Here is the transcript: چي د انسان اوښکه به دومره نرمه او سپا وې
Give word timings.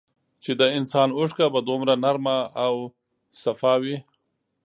چي 0.43 0.51
د 0.59 0.61
انسان 0.77 1.09
اوښکه 1.17 1.45
به 1.53 1.59
دومره 1.69 1.93
نرمه 2.03 2.37
او 2.65 2.75
سپا 3.41 3.73
وې 3.81 3.97